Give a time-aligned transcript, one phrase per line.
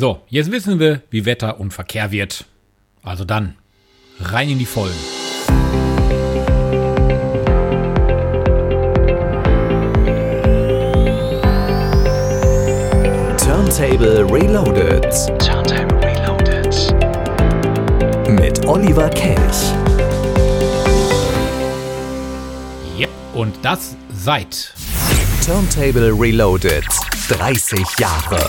[0.00, 2.46] So, jetzt wissen wir, wie Wetter und Verkehr wird.
[3.02, 3.56] Also dann,
[4.18, 4.94] rein in die Vollen.
[13.36, 15.04] Turntable Reloaded.
[15.38, 16.94] Turntable Reloaded.
[18.30, 19.74] Mit Oliver Kelch.
[22.98, 24.72] Yep, und das seit
[25.44, 26.86] Turntable Reloaded.
[27.28, 28.48] 30 Jahre.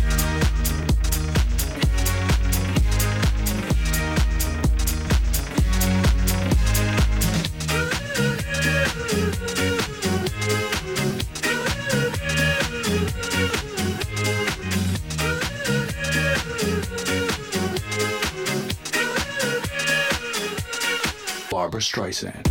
[22.21, 22.50] sand.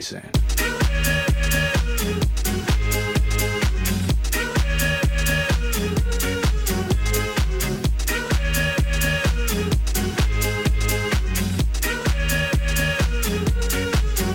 [0.00, 0.14] voice.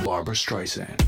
[0.03, 1.04] Barbara Streisand.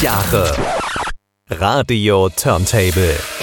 [0.00, 0.52] Jahre
[1.48, 3.35] Radio Turntable.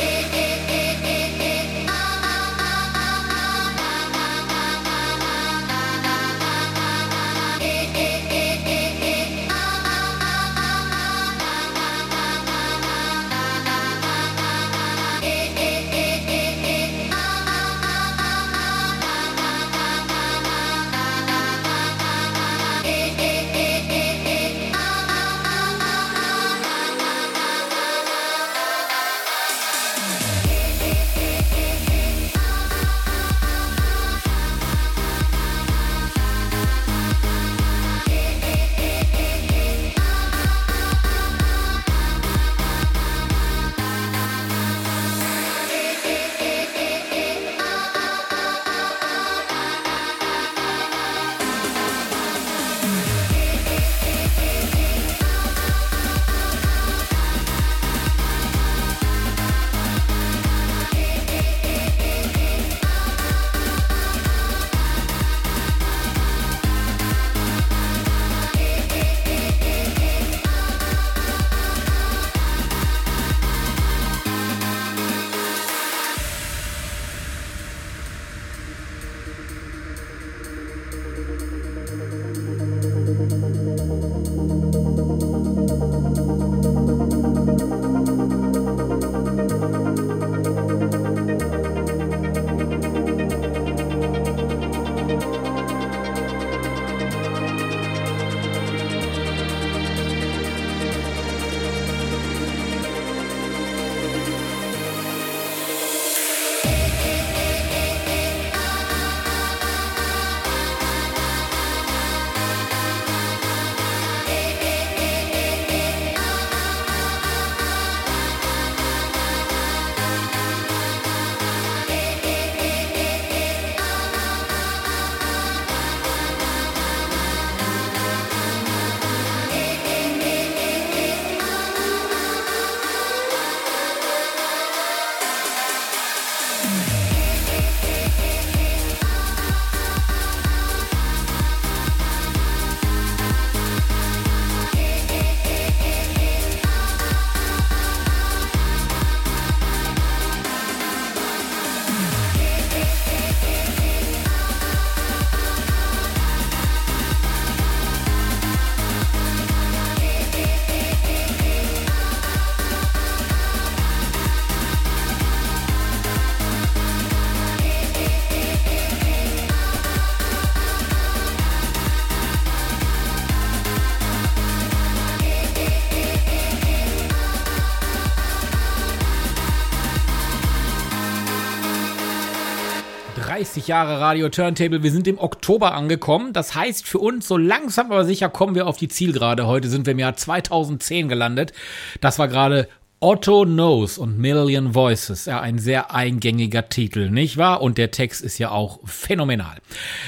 [183.43, 184.83] 30 Jahre Radio Turntable.
[184.83, 186.31] Wir sind im Oktober angekommen.
[186.31, 189.47] Das heißt für uns, so langsam aber sicher kommen wir auf die Zielgerade.
[189.47, 191.51] Heute sind wir im Jahr 2010 gelandet.
[191.99, 192.69] Das war gerade
[193.01, 197.61] Otto Knows und Million Voices, ja, ein sehr eingängiger Titel, nicht wahr?
[197.61, 199.57] Und der Text ist ja auch phänomenal.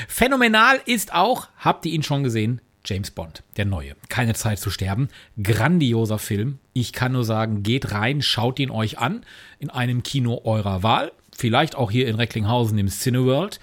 [0.07, 2.61] Phänomenal ist auch, habt ihr ihn schon gesehen?
[2.85, 3.95] James Bond, der neue.
[4.07, 5.09] Keine Zeit zu sterben.
[5.43, 6.59] Grandioser Film.
[6.71, 9.25] Ich kann nur sagen, geht rein, schaut ihn euch an
[9.59, 13.59] in einem Kino eurer Wahl vielleicht auch hier in Recklinghausen im Cineworld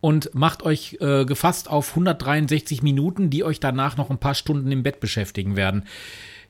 [0.00, 4.70] und macht euch äh, gefasst auf 163 Minuten, die euch danach noch ein paar Stunden
[4.70, 5.84] im Bett beschäftigen werden.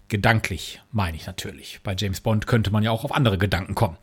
[0.08, 1.80] Gedanklich meine ich natürlich.
[1.82, 3.96] Bei James Bond könnte man ja auch auf andere Gedanken kommen.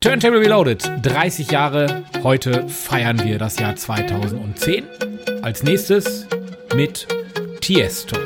[0.00, 2.04] Turntable Reloaded, 30 Jahre.
[2.22, 4.84] Heute feiern wir das Jahr 2010.
[5.42, 6.26] Als nächstes
[6.74, 7.08] mit
[7.60, 8.16] Tiesto.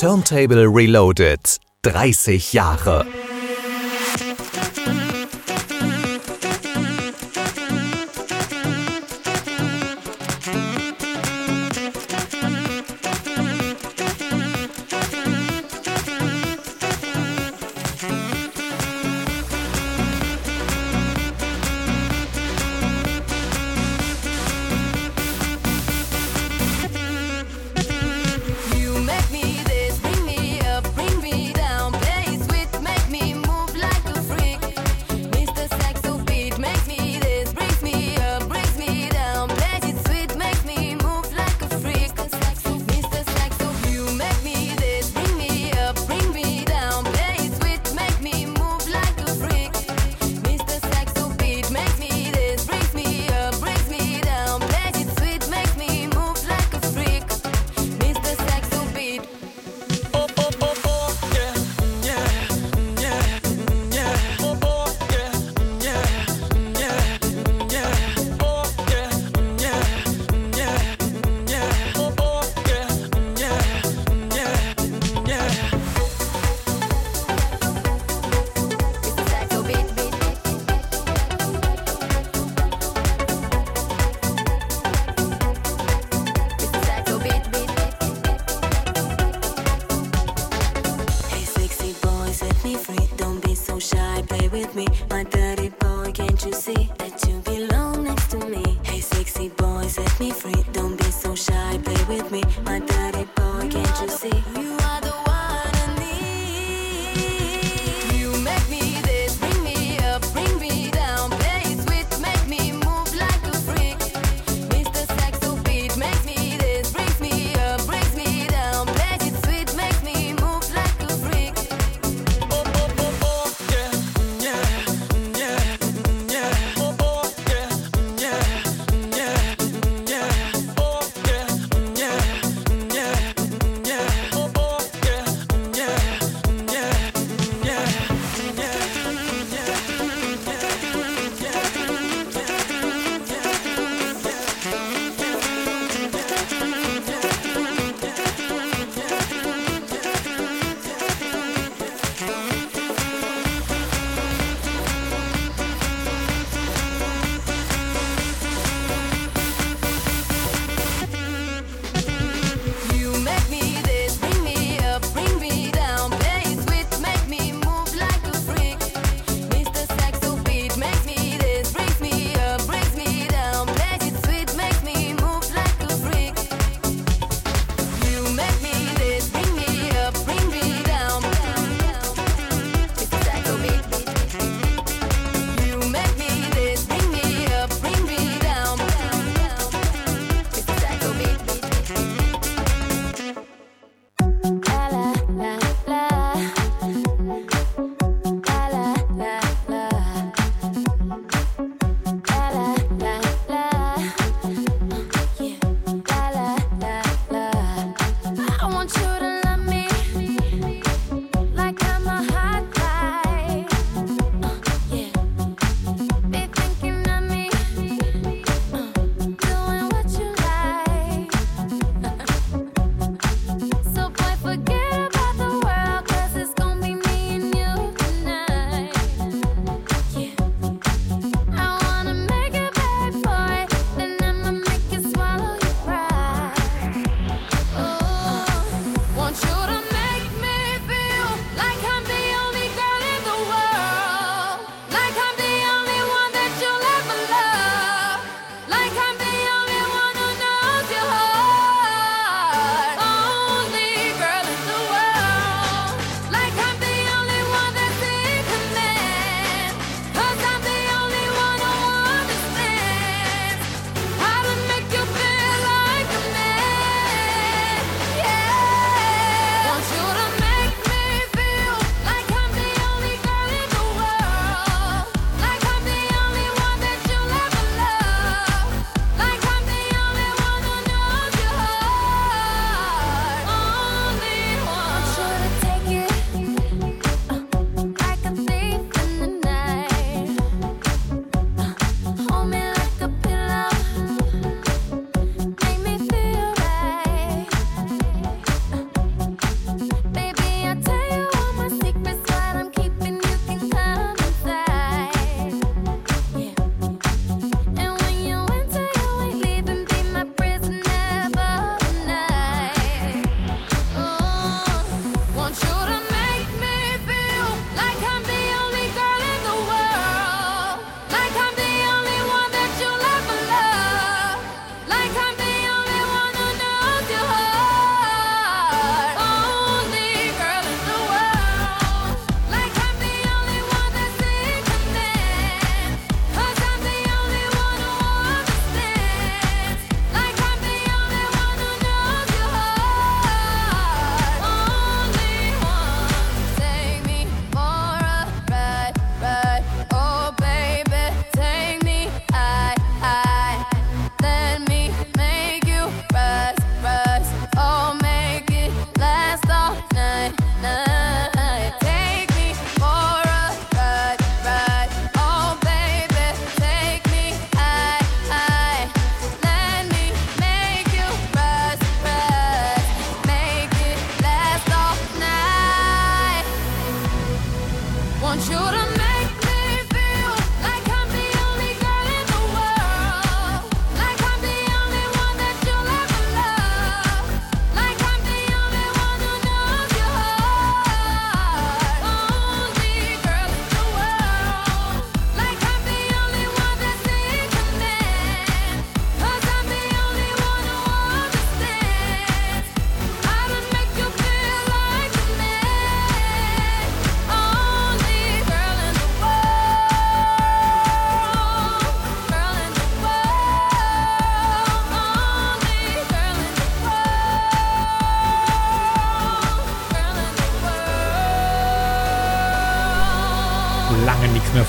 [0.00, 1.58] Turntable Reloaded.
[1.82, 3.19] 30 Jahre.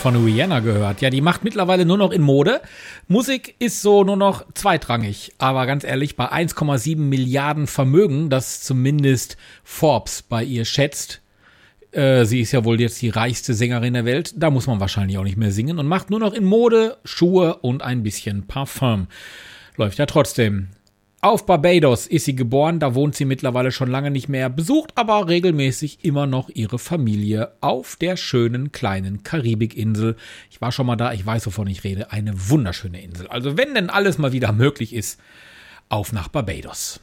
[0.02, 1.02] Von Rihanna gehört.
[1.02, 2.62] Ja, die macht mittlerweile nur noch in Mode.
[3.08, 5.32] Musik ist so nur noch zweitrangig.
[5.38, 11.22] Aber ganz ehrlich, bei 1,7 Milliarden Vermögen, das zumindest Forbes bei ihr schätzt,
[11.92, 15.20] äh, sie ist ja wohl jetzt die reichste Sängerin der Welt, da muss man wahrscheinlich
[15.20, 19.08] auch nicht mehr singen und macht nur noch in Mode, Schuhe und ein bisschen Parfum.
[19.78, 20.70] Läuft ja trotzdem.
[21.24, 25.28] Auf Barbados ist sie geboren, da wohnt sie mittlerweile schon lange nicht mehr, besucht aber
[25.28, 30.16] regelmäßig immer noch ihre Familie auf der schönen kleinen Karibikinsel.
[30.50, 32.12] Ich war schon mal da, ich weiß, wovon ich rede.
[32.12, 33.28] Eine wunderschöne Insel.
[33.28, 35.20] Also wenn denn alles mal wieder möglich ist,
[35.90, 37.00] auf nach Barbados.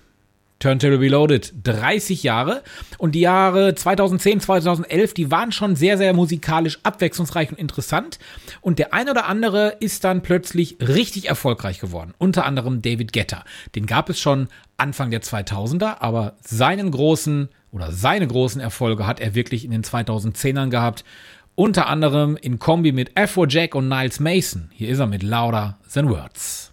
[0.59, 2.63] Turntable Reloaded 30 Jahre
[2.99, 8.19] und die Jahre 2010, 2011, die waren schon sehr, sehr musikalisch abwechslungsreich und interessant
[8.61, 12.15] und der ein oder andere ist dann plötzlich richtig erfolgreich geworden.
[12.19, 13.45] Unter anderem David Guetta.
[13.75, 19.21] Den gab es schon Anfang der 2000er, aber seinen großen oder seine großen Erfolge hat
[19.21, 21.05] er wirklich in den 2010ern gehabt.
[21.55, 24.71] Unter anderem in Kombi mit Afrojack und Niles Mason.
[24.73, 26.73] Hier ist er mit Louder Than Words.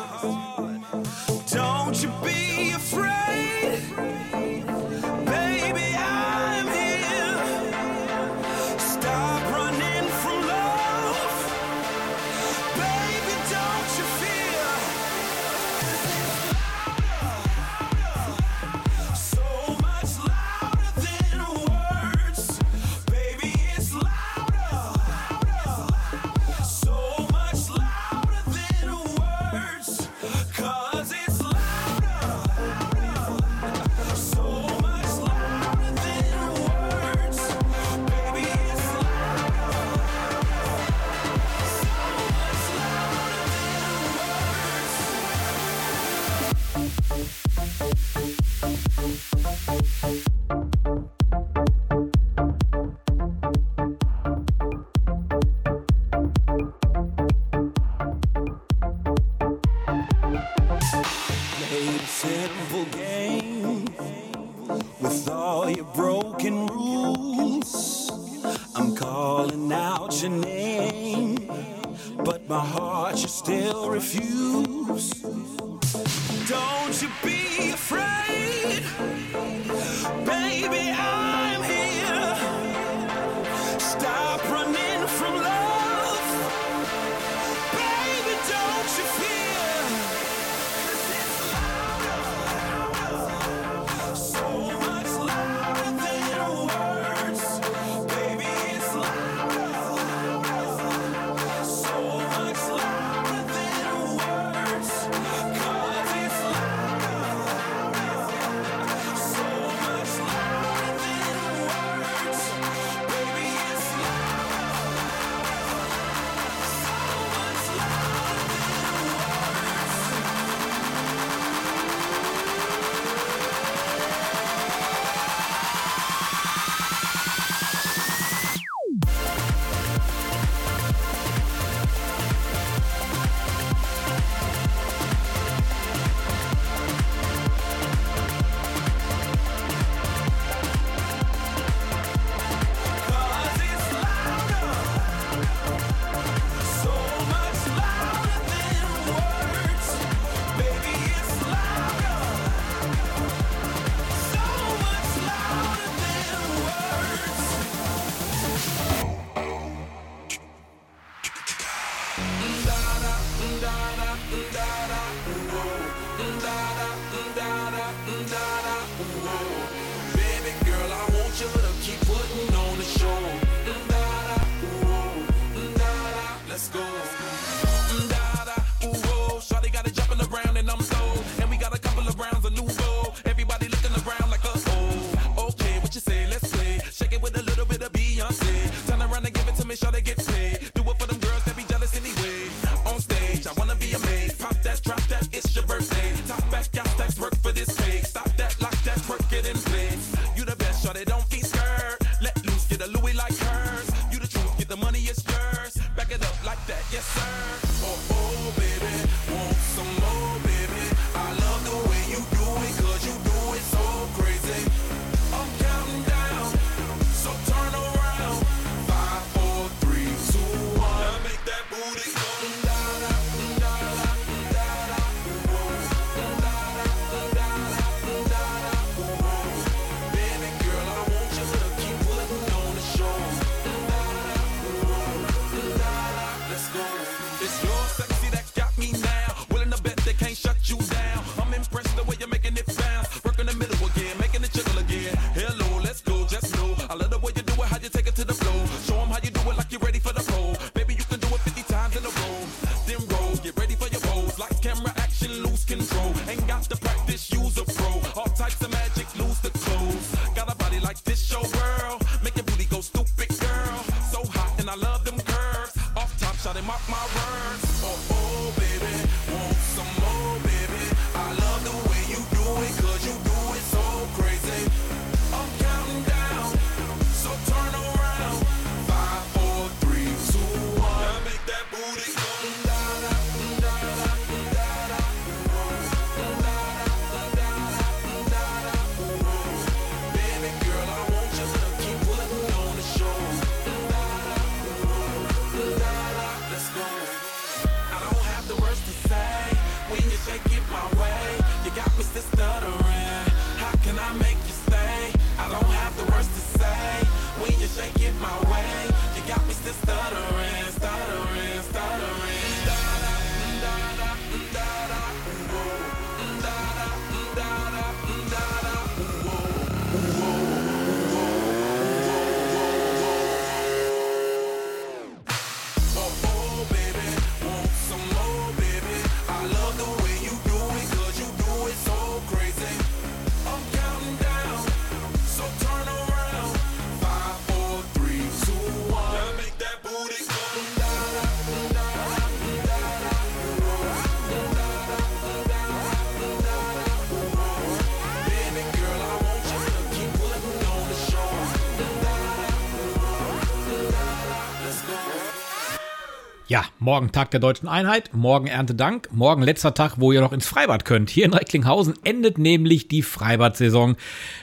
[356.51, 360.45] Ja, morgen Tag der Deutschen Einheit, morgen Erntedank, morgen letzter Tag, wo ihr noch ins
[360.45, 361.09] Freibad könnt.
[361.09, 363.95] Hier in Recklinghausen endet nämlich die Freibad-Saison.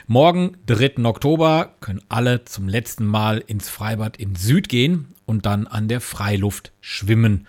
[0.07, 1.05] Morgen, 3.
[1.05, 6.01] Oktober, können alle zum letzten Mal ins Freibad in Süd gehen und dann an der
[6.01, 7.45] Freiluft schwimmen.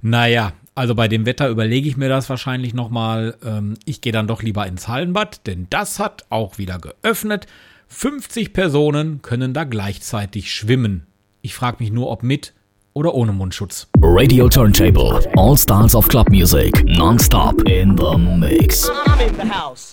[0.00, 3.36] Naja, also bei dem Wetter überlege ich mir das wahrscheinlich nochmal.
[3.44, 7.46] Ähm, ich gehe dann doch lieber ins Hallenbad, denn das hat auch wieder geöffnet.
[7.88, 11.06] 50 Personen können da gleichzeitig schwimmen.
[11.42, 12.54] Ich frage mich nur, ob mit
[12.94, 13.88] oder ohne Mundschutz.
[14.02, 15.20] Radio Turntable.
[15.36, 16.74] All styles of club music.
[16.86, 18.88] Nonstop in the mix.
[19.06, 19.92] I'm in the house.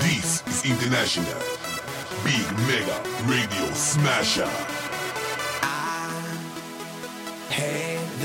[0.00, 1.40] This is International
[2.24, 4.79] Big Mega Radio Smasher.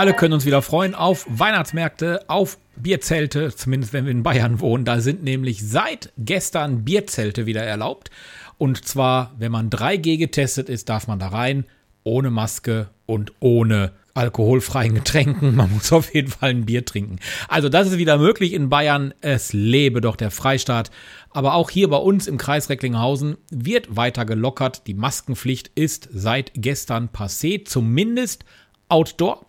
[0.00, 4.86] alle können uns wieder freuen auf Weihnachtsmärkte, auf Bierzelte, zumindest wenn wir in Bayern wohnen.
[4.86, 8.10] Da sind nämlich seit gestern Bierzelte wieder erlaubt.
[8.56, 11.66] Und zwar, wenn man 3G getestet ist, darf man da rein,
[12.02, 15.54] ohne Maske und ohne alkoholfreien Getränken.
[15.54, 17.18] Man muss auf jeden Fall ein Bier trinken.
[17.48, 19.12] Also das ist wieder möglich in Bayern.
[19.20, 20.90] Es lebe doch der Freistaat.
[21.28, 24.86] Aber auch hier bei uns im Kreis Recklinghausen wird weiter gelockert.
[24.86, 28.46] Die Maskenpflicht ist seit gestern passé, zumindest
[28.90, 29.46] outdoor.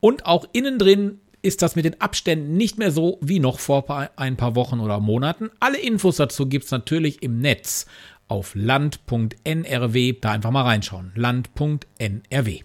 [0.00, 3.84] Und auch innen drin ist das mit den Abständen nicht mehr so wie noch vor
[4.16, 5.50] ein paar Wochen oder Monaten.
[5.60, 7.86] Alle Infos dazu gibt's natürlich im Netz
[8.28, 10.12] auf land.nrw.
[10.20, 11.12] Da einfach mal reinschauen.
[11.16, 12.62] Land.nrw.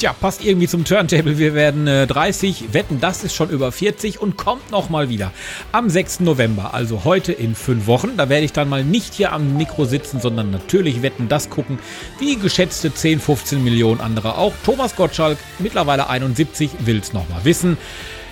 [0.00, 1.36] Tja, passt irgendwie zum Turntable.
[1.36, 5.30] Wir werden äh, 30, wetten, das ist schon über 40 und kommt nochmal wieder.
[5.72, 6.20] Am 6.
[6.20, 8.16] November, also heute in fünf Wochen.
[8.16, 11.78] Da werde ich dann mal nicht hier am Mikro sitzen, sondern natürlich wetten, das gucken,
[12.18, 14.54] wie geschätzte 10, 15 Millionen andere auch.
[14.64, 17.76] Thomas Gottschalk, mittlerweile 71, will es nochmal wissen.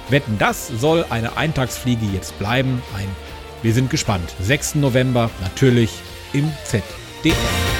[0.09, 2.81] Wetten, das soll eine Eintagsfliege jetzt bleiben.
[2.97, 3.09] Ein,
[3.61, 4.35] wir sind gespannt.
[4.41, 4.77] 6.
[4.77, 5.91] November, natürlich
[6.33, 7.78] im ZDF.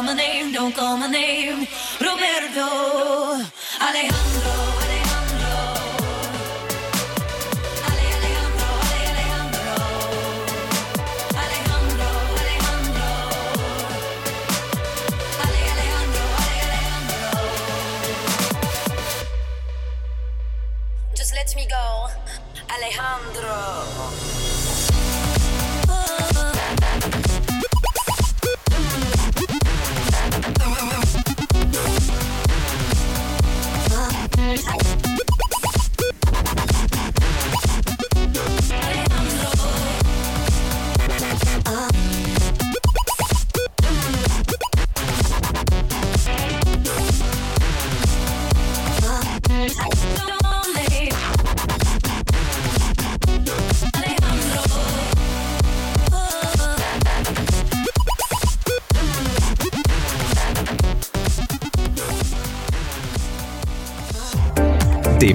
[0.00, 1.66] Call my name, don't call my name.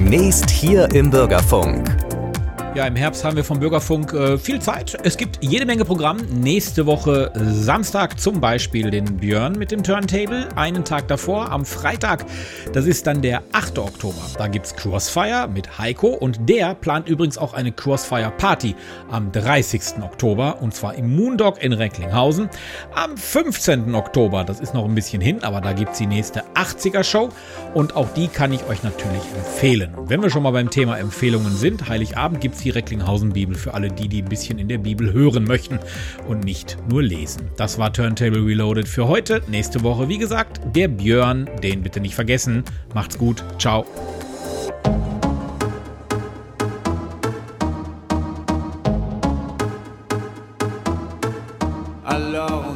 [0.08, 1.95] Demnächst hier im Bürgerfunk.
[2.76, 4.98] Ja, im Herbst haben wir vom Bürgerfunk äh, viel Zeit.
[5.02, 6.18] Es gibt jede Menge Programm.
[6.30, 10.46] Nächste Woche Samstag zum Beispiel den Björn mit dem Turntable.
[10.56, 12.26] Einen Tag davor, am Freitag,
[12.74, 13.78] das ist dann der 8.
[13.78, 14.20] Oktober.
[14.36, 18.76] Da gibt es Crossfire mit Heiko und der plant übrigens auch eine Crossfire Party
[19.10, 20.02] am 30.
[20.02, 22.50] Oktober und zwar im Moondog in Recklinghausen.
[22.94, 23.94] Am 15.
[23.94, 27.30] Oktober, das ist noch ein bisschen hin, aber da gibt es die nächste 80er Show
[27.72, 29.94] und auch die kann ich euch natürlich empfehlen.
[29.94, 33.74] Und wenn wir schon mal beim Thema Empfehlungen sind, Heiligabend gibt es die Recklinghausen-Bibel für
[33.74, 35.78] alle die, die ein bisschen in der Bibel hören möchten
[36.26, 37.48] und nicht nur lesen.
[37.56, 39.40] Das war Turntable Reloaded für heute.
[39.46, 41.48] Nächste Woche, wie gesagt, der Björn.
[41.62, 42.64] Den bitte nicht vergessen.
[42.92, 43.44] Macht's gut.
[43.58, 43.86] Ciao.
[52.04, 52.75] Alors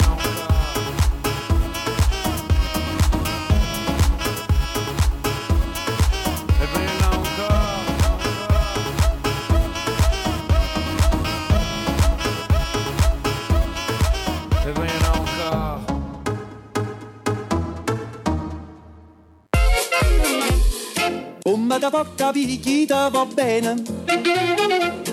[21.91, 23.83] Come da porta picchita va bene.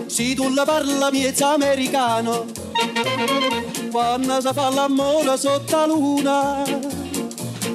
[0.07, 2.47] Se tu la parla miezza americano.
[3.91, 6.63] Quando si fa l'amore sotto la luna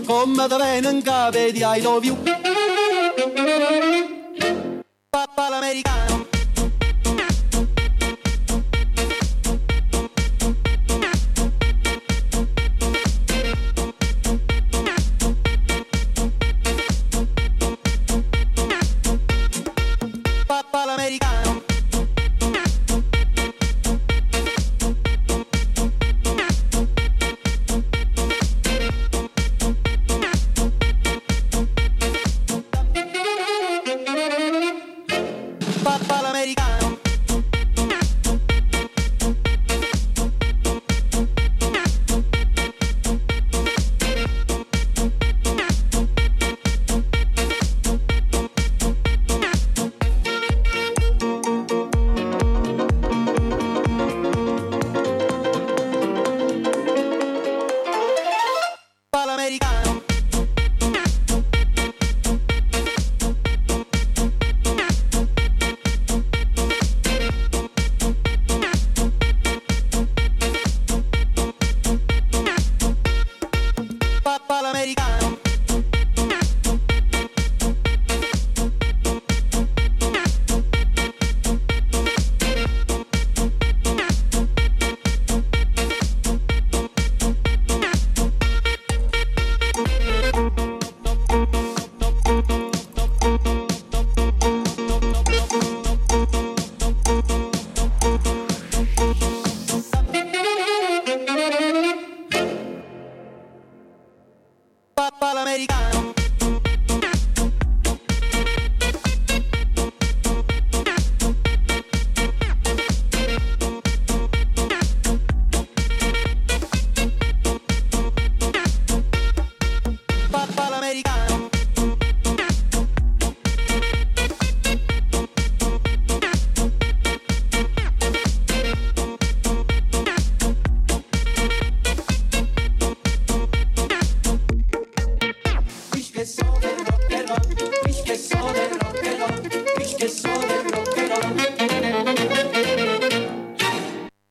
[0.06, 1.82] Come da viene in capo di I